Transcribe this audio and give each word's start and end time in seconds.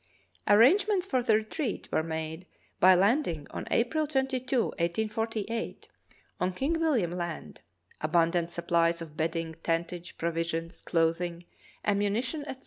Arrangements 0.47 1.05
for 1.05 1.21
the 1.21 1.35
retreat 1.35 1.87
were 1.91 2.01
made 2.01 2.47
by 2.79 2.95
landing 2.95 3.45
on 3.51 3.67
April 3.69 4.07
22, 4.07 4.63
1848, 4.79 5.89
on 6.39 6.53
King 6.53 6.79
William 6.79 7.11
Land 7.11 7.61
abundant 8.01 8.49
supplies 8.49 8.99
of 9.03 9.15
bedding, 9.15 9.57
tentage, 9.63 10.17
provisions, 10.17 10.81
clothing, 10.81 11.45
am 11.85 11.99
munition, 11.99 12.41
etc. 12.47 12.59